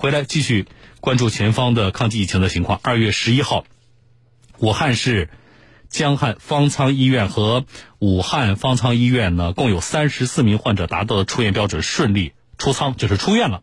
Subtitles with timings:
[0.00, 0.64] 回来继续
[1.02, 2.80] 关注前方的抗击疫情的情况。
[2.82, 3.66] 二月十一号，
[4.58, 5.28] 武汉市
[5.90, 7.66] 江汉方舱医院和
[7.98, 13.60] 武汉方舱医院呢，共有三十四名患者达到了出院标准，顺利出舱，就是出院了。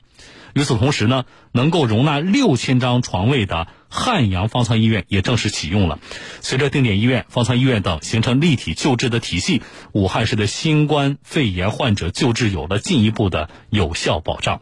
[0.53, 5.97] 与此同时呢，能够容纳六千张床位的汉阳方舱医院也正式启用了。
[6.41, 14.61] 随着定点医院、方舱医院等形成立体救治的体系，武汉市的新冠肺炎患者救治有了进一步的有效保障。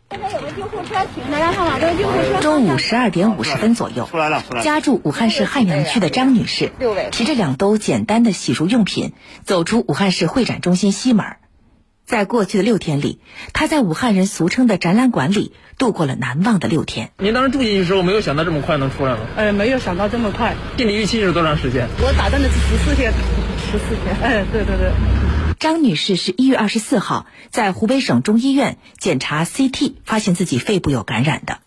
[2.41, 4.07] 中午十二点五十分左右，
[4.61, 6.71] 家住武汉市汉阳区的张女士
[7.11, 11.25] 提着两兜简单的洗漱用品走出武汉市会展中心西门。
[12.05, 13.19] 在过去的六天里，
[13.51, 17.09] 她在武汉人俗称的展览馆里度过了难忘的六天。
[17.17, 19.21] 您当时住进去的时候，没有想到这么快能出来吗？
[19.35, 20.55] 哎，没有想到这么快。
[20.77, 21.87] 心理预期是多长时间？
[21.99, 23.11] 我打算的是十四天，
[23.71, 24.15] 十四天。
[24.21, 24.91] 哎，对对对。
[25.59, 31.59] 张女士是一月二十四号在湖北省中医院检查 CT，发现自己肺部有感染的。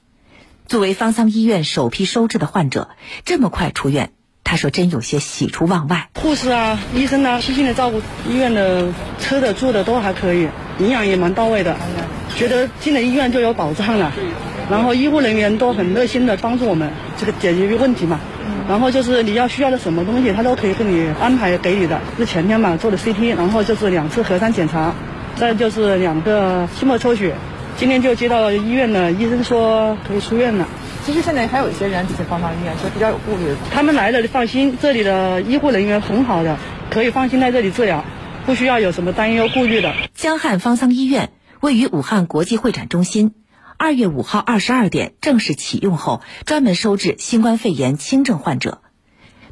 [0.66, 2.90] 作为方舱医院首批收治的患者，
[3.24, 4.12] 这么快出院。
[4.44, 11.76] 她说：“真有些喜出望外，护士啊、医生啊，细心的照顾，医院的吃的住的都还可以，营养也蛮到位的，
[12.36, 14.12] 觉得进了医院就有保障了。
[14.70, 18.20] 然后医护人员都很热心的帮助我们这个解决一个问题嘛。
[18.68, 22.00] 然后就是你要需要的什么东西，他都可以给你安排给你的。
[22.18, 24.94] 是前天嘛做的 CT，然后就是两次核酸检查，
[25.36, 27.34] 再就是两个期末抽血。
[27.78, 30.68] 今天就接到医院的医生说可以出院了。”
[31.06, 33.56] 其实现在还有一些人进方舱医院，就比较有顾虑。
[33.72, 36.58] 他们来了，你放心，这里的医护人员很好的，
[36.90, 38.04] 可以放心在这里治疗，
[38.44, 39.94] 不需要有什么担忧顾虑的。
[40.14, 41.30] 江汉方舱医院
[41.60, 43.32] 位于武汉国际会展中心，
[43.80, 48.82] 二月五号二十二点正式启用后，专门收治新冠肺炎轻症患者。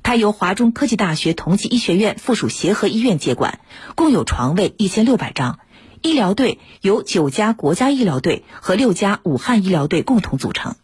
[0.03, 3.61] 它由华中科技大学同济医学院附属协和医院接管，
[3.95, 5.61] 共有床位一千六百张，
[6.03, 10.75] 医疗队由九家国家医疗队和六家武汉医疗队共同组成。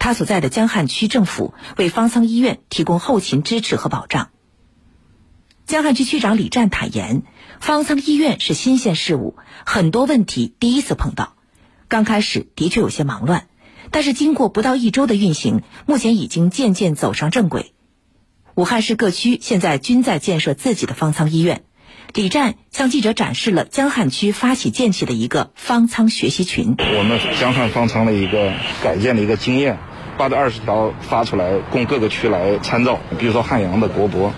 [0.00, 4.30] 他所在的江汉区政府为方舱医院提供后勤支持和保障。
[5.64, 7.22] 江汉区区长李战坦言，
[7.60, 11.36] 方舱医院是新鲜事物，很多问题第一次碰到，
[11.88, 13.46] 刚开始的确有些忙乱，
[13.90, 17.72] 但是经过不到一周的运行，目前已经渐渐走上正轨。
[18.54, 21.64] 武汉市各区现在均在建设自己的方舱医院。
[22.12, 26.76] 李战向记者展示了江汉区发起建起的一个方舱学习群。
[26.78, 28.52] 我们江汉方舱的一个
[28.82, 29.78] 改建的一个经验，
[30.16, 32.98] 把这二十条发出来，供各个区来参照。
[33.18, 34.32] 比如说汉阳的国博。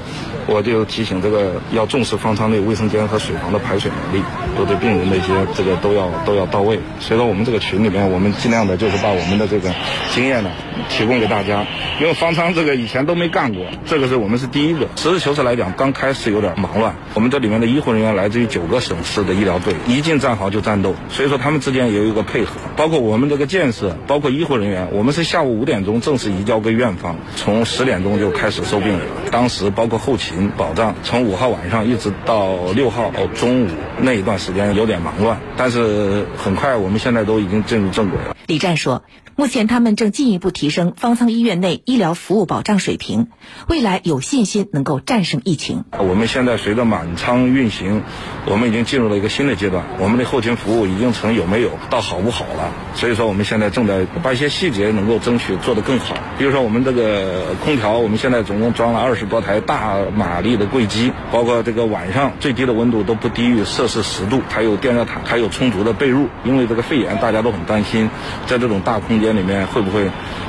[0.49, 4.25] 我就提醒这个要重视方舱内卫生间和水房的排水能力，
[4.57, 6.79] 都对病人的一些这个都要都要到位。
[7.01, 9.75] 所以说我们这个群里面，我们尽量的就是把我们的这个
[10.15, 10.51] 经验呢
[10.89, 11.67] 提供给大家。
[12.01, 14.87] 因为方舱这个以前都没干过，这个是我们是第一个。
[14.95, 16.95] 实事求是来讲，刚开始有点忙乱。
[17.15, 22.53] 我们这里面的医护人员来自于九个省市的医疗队，一进战壕就战斗，所以说他们之间也有一个配合。
[22.77, 29.01] 包括我们这个建设，包括医护人员，我们是下午五点钟正式移交给院方，从十点钟就开始收病人。
[29.31, 30.47] 当时包括后勤。
[30.57, 33.69] 保障从五号晚上一直到六号中午
[34.01, 38.36] 那一段时间有点忙乱，但是很快我们现在都已经进入正轨了。
[38.47, 39.03] 李战说，
[39.35, 43.27] 目前他们正进一步提升方舱医院内医疗服务保障水平，
[43.67, 45.85] 未来有信心能够战胜疫情。
[45.99, 48.03] 我们现在随着满舱运行，
[48.47, 52.73] 我们已经进入了一个新的阶段，我们的后勤服务已经从有没有到好不好了。
[52.95, 56.17] 所以说，我们现在正在把一些细节能够争取做得更好。
[56.39, 66.29] 比如说，我们这个空调，我们现在总共装了二十多台大马力的柜机，包括这个晚上最低的温度都不低于摄氏十度，还有电热毯，还有充足的被褥。
[66.45, 68.09] 因为这个肺炎，大家都很担心，
[68.47, 70.07] 在这种大空间里面会不会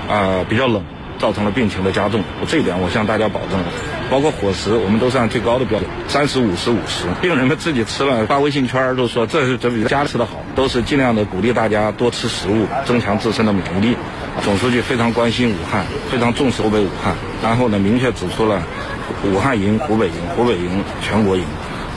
[0.10, 0.84] 啊比较冷，
[1.18, 2.24] 造成了病情的加重。
[2.48, 3.60] 这一点我向大家保证。
[4.10, 7.04] 包括伙食，我们都是按最高的标准，三十五十五十。
[7.22, 13.98] 病人们自己吃了发微信圈都说这是这比家吃的好，都是尽量的鼓励大家多吃食物，增强自身的免疫力。
[14.44, 18.62] 总书记非常关心武汉，非常重视湖北武汉，然后呢明确指出了
[19.26, 21.44] 武汉赢湖北赢，湖北赢全国赢。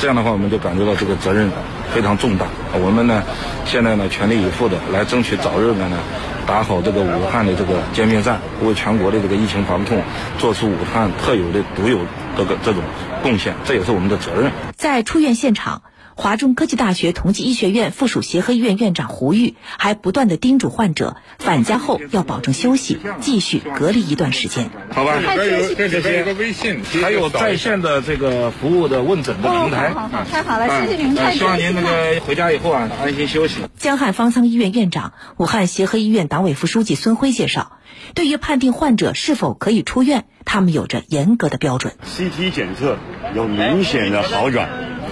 [0.01, 1.49] 这样的话，我们就感觉到这个责任
[1.95, 2.47] 非常重大。
[2.75, 3.23] 我们呢
[3.65, 5.99] 现在呢全力以赴的来争取早日的呢。
[6.47, 10.03] 打好这个武汉的这个歼灭战，为全国的这个疫情防控
[10.37, 12.01] 做出武汉特有的、独有
[12.37, 12.83] 这个这种
[13.23, 14.51] 贡献，这也是我们的责任。
[14.75, 15.83] 在出院现场。
[16.17, 24.71] 华中科技大学同济医学院附属协和医院院长胡玉还不断的叮嘱患者，返家后要保证休息，继续隔离一段时间。
[24.91, 29.91] 好吧，这有这这些个微信，还有在线的这个服务的问诊的平台。
[29.91, 33.61] 好好，太好了，谢谢您，太希望您那个回家以后啊，安心休息。
[33.79, 37.73] 江汉方舱医院院长、武汉协和医院党委副书记孙辉介绍，
[38.15, 41.95] 对于判定患者是否可以出院，他们有着严格的标准。
[42.05, 42.99] CT 检测
[43.35, 44.69] 有明显的好转。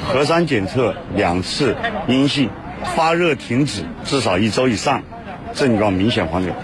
[0.08, 1.76] 核酸检测两次
[2.08, 2.48] 阴性，
[2.96, 5.02] 发热停止至少一周以上，
[5.52, 6.54] 症状明显缓解，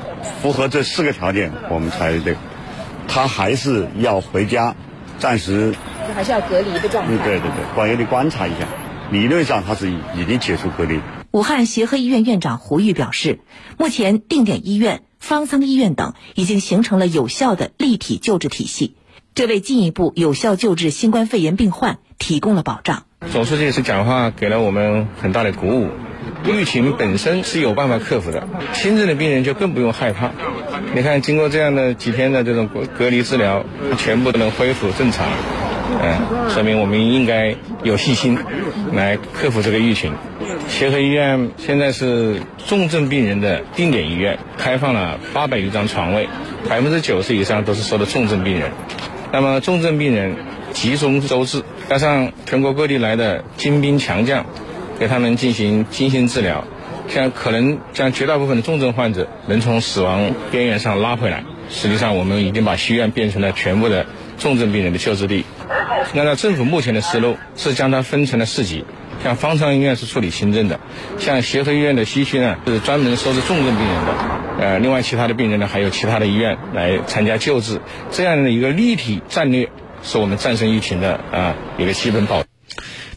[0.41, 2.37] 符合这四个条件，我们才对。
[3.06, 4.75] 他还是要回家，
[5.19, 5.75] 暂时
[6.14, 7.12] 还是要隔离的状态。
[7.12, 8.67] 嗯，对对对，关键观察一下。
[9.11, 10.99] 理论上他是已经解除隔离。
[11.31, 13.41] 武汉协和医院院长胡玉表示，
[13.79, 18.96] 目前定点医院、方舱医院等已经形成了有效的立体救治体系，
[19.35, 23.05] 这为进一步有效救治新冠肺炎病患提供了保障。
[23.32, 25.88] 总书记是讲话给了我们很大的鼓舞。
[26.47, 30.31] 疫情本身是有办法克服的，轻症的病人就更不用害怕。
[30.94, 32.69] 你看，经过这样的几天的这种
[32.99, 33.65] 隔离治疗，
[33.97, 35.26] 全部都能恢复正常，
[36.03, 38.38] 嗯，说明我们应该有信心
[38.93, 40.12] 来克服这个疫情。
[40.69, 46.29] 协和医院现在是重症病人的定点医院，开放了八百余张床位，
[46.69, 48.70] 百分之九十以上都是说的重症病人。
[49.34, 50.36] 那么重症病人
[50.72, 54.46] 集中收治，加上全国各地来的精兵强将。
[54.96, 56.64] 给他们进行精心治疗，
[57.08, 61.42] 像可能将绝大部分的重症患者能从死亡边缘上拉回来。
[61.69, 64.06] 实际上，我们已经把西院变成了全部的
[64.38, 65.44] 重症病人的救治地。
[66.14, 68.84] 按照政府目前的思路，是将它分成了四级，
[69.25, 70.79] 像方舱医院是处理轻症的，
[71.19, 74.15] 像协和医院的西区呢是专门收治重症病人的。
[74.61, 77.81] 呃，另外其他的病人呢，还有其他的医院来参加救治。
[78.11, 79.71] 这样的一个立体战略，
[80.03, 82.44] 是我们战胜疫情的啊一个基本保。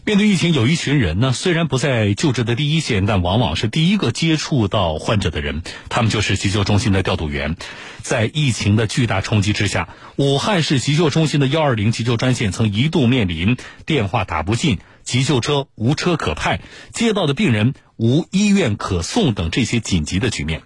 [0.06, 5.60] 面对疫情，有一群人呢，虽然不在救治的第一线，但往往是第一个接触到患者的人。
[5.90, 7.56] 他们就是急救中心的调度员。
[8.00, 14.78] 在疫情的巨大冲击之下，武汉市急救中心的幺二零急救专线曾一度面临电话打不进、
[15.08, 16.60] 急救车无车可派、
[16.92, 20.60] 接到的病人无医院可送等这些紧急的局面。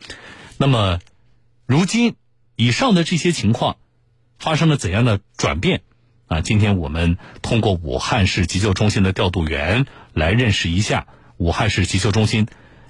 [0.59, 0.99] 那么，
[1.65, 2.17] 如今
[2.57, 3.77] 以上的这些情况
[4.41, 5.83] 发生了怎样的转变？
[6.27, 11.07] 啊，今天我们通过武汉市急救中心的调度员来认识一下
[11.37, 12.49] 武汉市急救中心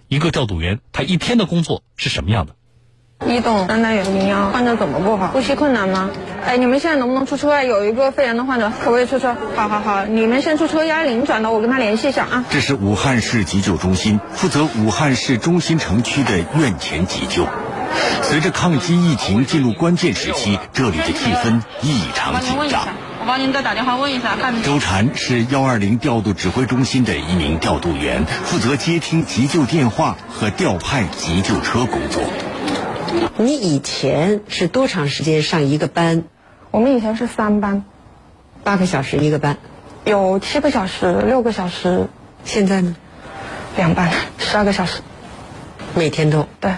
[0.09, 2.57] 一个调度员他一天的工作是什么样的。
[3.27, 5.29] 一栋三单元零幺，患者怎么不好？
[5.29, 6.11] 呼吸困难吗？
[6.45, 7.63] 哎，你们现在能不能出车啊？
[7.63, 9.37] 有一个肺炎的患者，可不可以出车？
[9.55, 12.45] 好好好，你们先出车，幺幺零转到，我跟他联系一下啊。
[12.51, 17.47] 这是武汉市急救中心负责武汉市中心城区的院前急救。
[18.23, 22.89] 随着抗击疫情进入关键时期，这里的气氛异常紧张。
[23.21, 24.37] 我帮您再打电话问一下。
[24.65, 32.23] 周婵是幺二零调度指挥中心的一名调度员，负责接听急救电话和调派急救车工作。
[33.37, 36.25] 你以前是多长时间上一个班？
[36.71, 37.85] 我们以前是三班，
[38.65, 39.59] 八个小时一个班，
[40.05, 42.09] 有七个小时、六个小时。
[42.45, 42.97] 现在呢？
[43.77, 45.01] 两班，十二个小时，
[45.95, 46.73] 每天都对。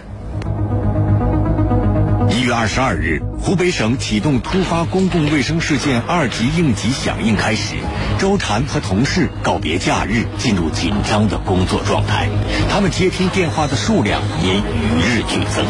[2.30, 7.76] 一月二十二日，湖北省启动突发公共卫生事件二级应急响应开始，
[8.18, 12.28] 周婵和同事告别假日，进入紧张的工作状态。
[12.70, 14.60] 他们接听电话的数量也与
[15.02, 15.64] 日俱增。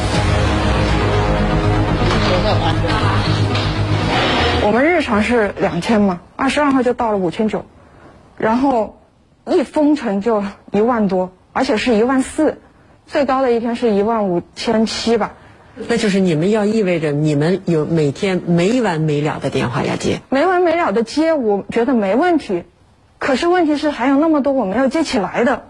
[4.62, 7.64] 我们日常是两千嘛，二十二号就到了五千九，
[8.38, 9.00] 然后
[9.46, 12.60] 一封城就一万多，而且是一万四，
[13.06, 15.32] 最高的一天是一万五千七吧。
[15.88, 22.62] 那就是你们要意味着你们有每天没完没了的电话要接，没完没了的接，我觉得没问题。
[23.18, 25.64] 可是问题是还有那么多我们要接起来的，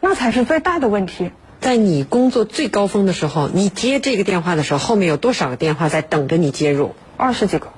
[0.00, 1.30] 那才是最大的问题。
[1.60, 6.94] 在你工作最高峰的时候，你接这个电话的时候，后面有多少个电话在等着你接入？
[7.16, 7.68] 二十几个。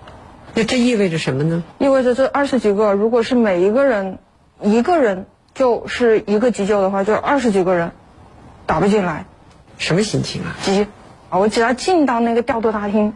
[0.55, 1.63] 那这意味着什么呢？
[1.79, 4.19] 意味着这二十几个，如果是每一个人
[4.63, 7.93] 一个人就是一个急救的话，就二十几个人
[8.67, 9.27] 打不进来。
[9.77, 10.57] 什么心情啊？
[10.63, 10.87] 急。
[11.39, 13.13] 我只要进到那个调度大厅，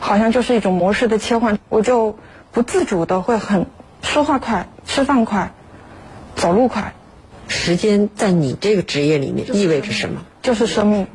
[0.00, 2.18] 好像就是一种模式的切换，我就
[2.50, 3.66] 不自主的会很
[4.02, 5.52] 说话快、吃饭快、
[6.34, 6.94] 走路快。
[7.48, 10.22] 时间在你这个职业里面意味着什么？
[10.42, 11.06] 就是生命。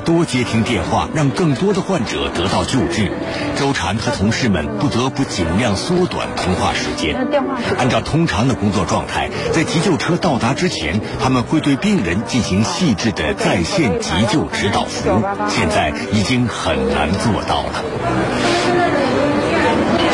[0.00, 3.12] 多接听电话，让更多的患者得到救治，
[3.56, 7.14] 周婵和同事们不得不尽量缩短通话时间。
[7.78, 15.22] 按照通常的工作状态，在急救车到达之前，他们会对病人进行细致的在线急救指导服务。
[15.48, 17.84] 现在已经很难做到了。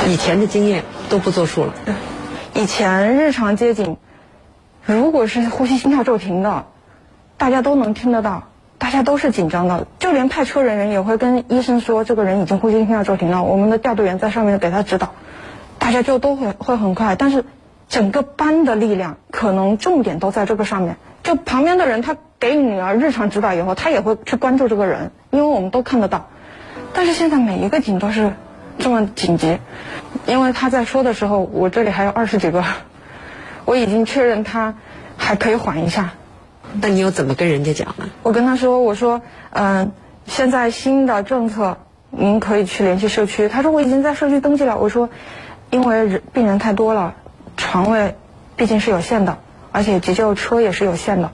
[0.09, 1.73] 以前的经验都不作数了。
[2.55, 3.97] 以前日常接警，
[4.85, 6.66] 如果是呼吸心跳骤停的，
[7.37, 8.45] 大家都能听得到。
[8.87, 13.43] 大家都是紧张的，就连派车人员也会跟医生说，这个人已经呼吸心跳骤停了。
[13.43, 15.11] 我们的调度员在上面给他指导，
[15.81, 17.16] 大家就都会会很快。
[17.16, 17.45] 但是，
[17.88, 20.99] 整个班的力量可能重点都在这个上面。
[21.25, 26.28] 就旁边的人，他给你了日常指导以后，他也会去关注这个人，因为我们都看得到。
[26.93, 28.35] 但是现在每一个警都是
[28.78, 29.59] 这么紧急，
[30.26, 32.62] 因为他在说的时候，我这里还有二十几个，
[33.64, 34.76] 我已经确认他
[35.16, 36.12] 还可以缓一下。
[36.80, 38.06] 那你又怎么跟人家讲呢？
[38.23, 39.92] 我跟他说，我说，嗯、
[40.26, 41.78] 现在新的政策，
[42.11, 43.49] 您可以去联系社区。
[43.49, 44.78] 他说我已经在社区登记了。
[44.78, 45.09] 我说，
[45.71, 47.14] 因为人病人太多了，
[47.56, 48.16] 床位
[48.56, 49.38] 毕竟是有限的，
[49.73, 51.30] 而且急救车也是有限的。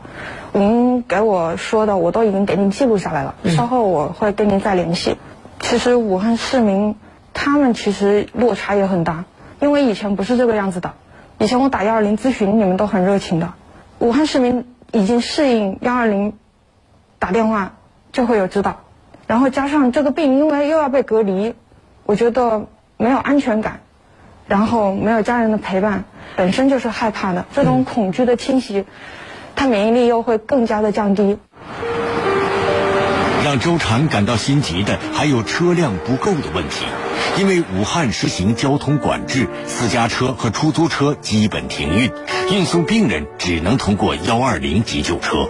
[0.52, 5.16] 您给我说的，我都已经给您记录下来了，稍后我会跟您再联系。
[5.60, 6.96] 其实武汉市民
[7.32, 9.24] 他们其实落差也很大，
[9.60, 10.92] 因为以前不是这个样子的。
[11.38, 13.54] 以前我打幺二零咨询，你们都很热情的。
[13.98, 16.34] 武汉市民已经适应幺二零
[17.18, 17.72] 打电话
[18.12, 18.80] 就会有指导，
[19.26, 21.54] 然后加上这个病因为又要被隔离，
[22.04, 22.66] 我觉得
[22.98, 23.80] 没有安全感，
[24.46, 26.04] 然后没有家人的陪伴，
[26.36, 27.46] 本身就是害怕的。
[27.54, 28.84] 这种恐惧的侵袭，
[29.56, 31.38] 他免疫力又会更加的降低。
[33.44, 36.84] 让周婵感到心急的还有车辆不够的问题，
[37.38, 42.10] 因为武汉实行交通管制，私家车和出租车基本停运，
[42.52, 45.48] 运送病人只能通过幺二零急救车。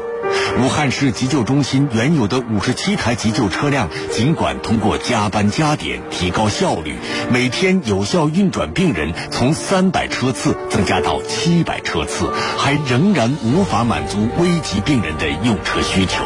[0.59, 6.95] 武汉市急救中心原有的五十七台急救车辆，尽管通过加班加点提高效率，
[7.31, 16.25] 每天有效运转病人从三百车次增加到七百车次，还仍然无法满足危急病人的用车需求。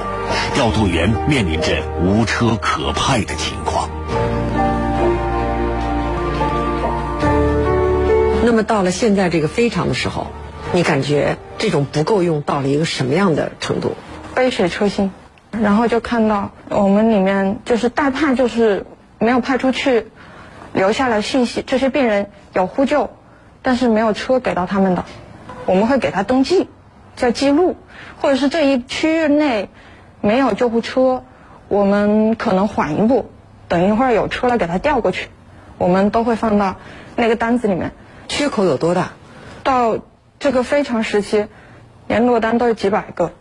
[0.54, 3.65] 调度员面临着无车可派的情况。
[8.56, 10.28] 那么到了现在这个非常的时候，
[10.72, 13.92] 你感觉这种不够用到了一个什么样的程度？
[14.34, 15.10] 杯水车薪，
[15.50, 18.86] 然后就看到我们里面就是代派，就是
[19.18, 20.06] 没有派出去，
[20.72, 21.62] 留下了信息。
[21.66, 23.10] 这些病人有呼救，
[23.60, 25.04] 但是没有车给到他们的，
[25.66, 26.66] 我们会给他登记，
[27.14, 27.76] 叫记录，
[28.22, 29.68] 或者是这一区域内
[30.22, 31.24] 没有救护车，
[31.68, 33.28] 我们可能缓一步，
[33.68, 35.28] 等一会儿有车来给他调过去，
[35.76, 36.76] 我们都会放到
[37.16, 37.92] 那个单子里面。
[38.28, 39.12] 缺口有多大？
[39.62, 39.98] 到
[40.38, 41.46] 这个非常时期，
[42.06, 43.32] 连落单都是几百个。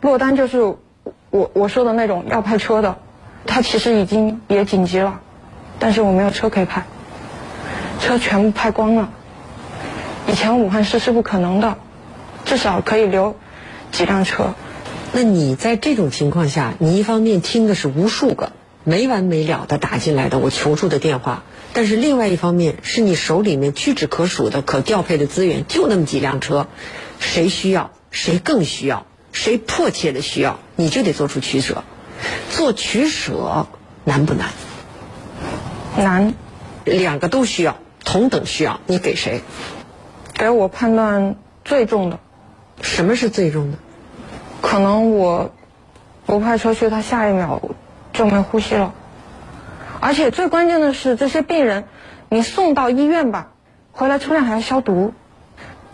[0.00, 0.60] 落单就是
[1.30, 2.98] 我我说的那种要派车的，
[3.46, 5.20] 他其实已经也紧急了，
[5.78, 6.86] 但是我没有车可以派，
[8.00, 9.10] 车全部派光了。
[10.28, 11.78] 以前武汉市是不可能的，
[12.44, 13.36] 至少可以留
[13.92, 14.54] 几辆车。
[15.12, 18.52] 那你在这种情况下，你一方面听的是无数个
[18.84, 21.42] 没完没了的打进来的我求助的电话，
[21.76, 26.68] 但是另外一方面是你手里面屈指可数的可调配的资源就那么几辆车，
[27.18, 31.84] 谁需要谁更需要，谁迫切的需要，你就得做出取舍。
[32.50, 33.66] 做取舍
[34.04, 34.48] 难不难？
[35.98, 36.32] 难，
[36.86, 39.42] 两个都需要，同等需要，你给谁？
[40.32, 42.18] 给我判断最重的。
[42.80, 43.76] 什么是最重的？
[44.62, 45.52] 可能我
[46.24, 47.60] 不派车去，他下一秒
[48.14, 48.94] 就没呼吸了。
[50.00, 51.84] 而且最关键的是，这些病人
[52.28, 53.52] 你送到医院吧，
[53.92, 55.14] 回来车辆还要消毒。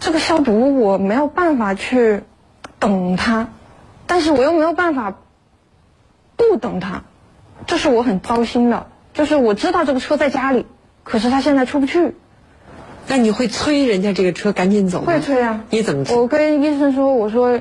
[0.00, 2.22] 这个消毒我没有办法去
[2.80, 3.48] 等他，
[4.06, 5.14] 但是我又没有办法
[6.36, 7.04] 不等他，
[7.66, 8.88] 这是我很糟心的。
[9.14, 10.66] 就是我知道这个车在家里，
[11.04, 12.16] 可是他现在出不去。
[13.06, 15.06] 那你会催人家这个车赶紧走吗？
[15.06, 15.64] 会催啊。
[15.70, 16.16] 你怎么催？
[16.16, 17.60] 我跟医生说，我说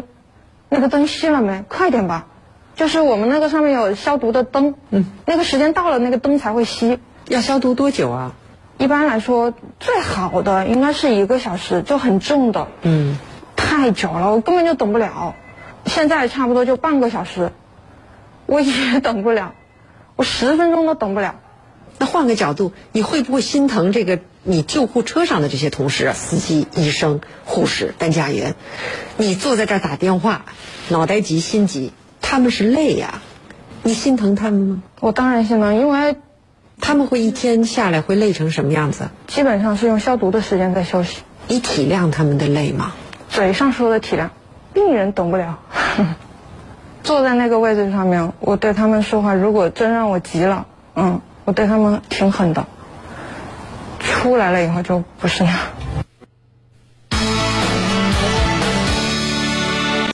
[0.69, 1.63] 那个灯熄了没？
[1.67, 2.27] 快点吧。
[2.75, 6.99] 就是我们那个上面有消毒的灯，嗯，那个时间到了，那个灯才会熄。
[7.27, 8.33] 要消毒多久啊？
[8.77, 12.67] 一般来说，最好的应该是一个小时，就很重的。
[12.81, 13.17] 嗯，
[13.55, 15.35] 太久了，我根本就等不了。
[15.85, 17.51] 现在差不多就半个小时，
[18.47, 19.53] 我也等不了，
[20.15, 21.35] 我十分钟都等不了。
[21.99, 26.13] 那换个角度，你会不会心疼这个你救护车上的这些同事啊？
[26.13, 28.55] 司机、医生、护士、担架员，
[29.17, 30.45] 你坐在这儿打电话，
[30.89, 31.93] 脑袋急心急，
[32.31, 33.21] 他们是累呀、
[33.83, 34.83] 你心疼他们吗？
[35.01, 36.15] 我当然心疼，因为
[36.79, 39.09] 他们会一天下来会累成什么样子？
[39.27, 41.23] 基本上是用消毒的时间在休息。
[41.49, 42.93] 你体谅他们的累吗？
[43.27, 44.29] 嘴上说的体谅，
[44.73, 45.59] 病人懂不了。
[47.03, 52.65] 坐在那个位置上面，我对他们说话，如果真让我急了，嗯，我对他们挺狠的。
[53.99, 55.59] 出来了以后就不是那样。